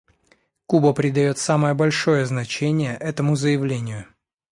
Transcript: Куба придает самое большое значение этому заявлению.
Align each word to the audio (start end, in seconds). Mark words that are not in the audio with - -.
Куба 0.65 0.93
придает 0.93 1.37
самое 1.37 1.75
большое 1.75 2.25
значение 2.25 2.97
этому 2.97 3.35
заявлению. 3.35 4.07